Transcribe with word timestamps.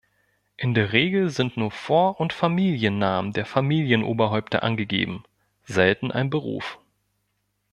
In 0.57 0.73
der 0.73 0.93
Regel 0.93 1.29
sind 1.29 1.57
nur 1.57 1.69
Vor- 1.69 2.19
und 2.19 2.33
Familiennamen 2.33 3.33
der 3.33 3.45
Familienoberhäupter 3.45 4.63
angegeben, 4.63 5.25
selten 5.65 6.11
ein 6.11 6.31
Beruf. 6.31 6.79